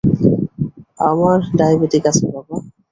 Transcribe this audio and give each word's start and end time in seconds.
আমার 1.09 1.37
ডায়বেটিক 1.57 2.03
আছে 2.09 2.25
বাবা। 2.33 2.55